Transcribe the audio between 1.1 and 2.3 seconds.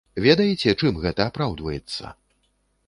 апраўдваецца?